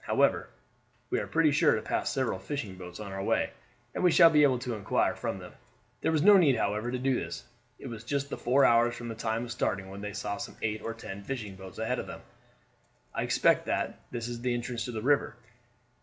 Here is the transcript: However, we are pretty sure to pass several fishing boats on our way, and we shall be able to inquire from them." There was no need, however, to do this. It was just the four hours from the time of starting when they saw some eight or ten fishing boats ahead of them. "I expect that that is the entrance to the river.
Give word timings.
However, 0.03 0.49
we 1.11 1.19
are 1.19 1.27
pretty 1.27 1.51
sure 1.51 1.75
to 1.75 1.81
pass 1.83 2.09
several 2.09 2.39
fishing 2.39 2.73
boats 2.75 2.99
on 2.99 3.11
our 3.11 3.23
way, 3.23 3.51
and 3.93 4.03
we 4.03 4.09
shall 4.09 4.31
be 4.31 4.41
able 4.41 4.57
to 4.57 4.73
inquire 4.73 5.15
from 5.15 5.37
them." 5.37 5.51
There 6.01 6.11
was 6.11 6.23
no 6.23 6.37
need, 6.37 6.55
however, 6.55 6.89
to 6.89 6.97
do 6.97 7.13
this. 7.13 7.45
It 7.77 7.85
was 7.85 8.03
just 8.03 8.31
the 8.31 8.35
four 8.35 8.65
hours 8.65 8.95
from 8.95 9.09
the 9.09 9.13
time 9.13 9.43
of 9.43 9.51
starting 9.51 9.91
when 9.91 10.01
they 10.01 10.13
saw 10.13 10.37
some 10.37 10.57
eight 10.63 10.81
or 10.81 10.95
ten 10.95 11.23
fishing 11.23 11.55
boats 11.55 11.77
ahead 11.77 11.99
of 11.99 12.07
them. 12.07 12.21
"I 13.13 13.21
expect 13.21 13.67
that 13.67 13.99
that 14.09 14.25
is 14.27 14.41
the 14.41 14.55
entrance 14.55 14.85
to 14.85 14.91
the 14.91 15.03
river. 15.03 15.35